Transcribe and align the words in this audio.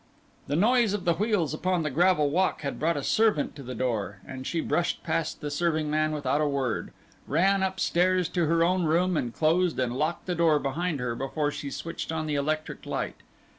The 0.47 0.55
noise 0.55 0.93
of 0.95 1.05
the 1.05 1.13
wheels 1.13 1.53
upon 1.53 1.83
the 1.83 1.91
gravel 1.91 2.31
walk 2.31 2.61
had 2.61 2.79
brought 2.79 2.97
a 2.97 3.03
servant 3.03 3.55
to 3.55 3.61
the 3.61 3.75
door, 3.75 4.17
and 4.25 4.47
she 4.47 4.59
brushed 4.59 5.03
past 5.03 5.41
the 5.41 5.51
serving 5.51 5.91
man 5.91 6.11
without 6.11 6.41
a 6.41 6.47
word; 6.47 6.91
ran 7.27 7.61
upstairs 7.61 8.27
to 8.29 8.47
her 8.47 8.63
own 8.63 8.85
room 8.85 9.15
and 9.15 9.31
closed 9.31 9.77
and 9.77 9.95
locked 9.95 10.25
the 10.25 10.33
door 10.33 10.57
behind 10.57 10.99
her 10.99 11.13
before 11.13 11.51
she 11.51 11.69
switched 11.69 12.11
on 12.11 12.25
the 12.25 12.33
electric 12.33 12.87
light. 12.87 13.17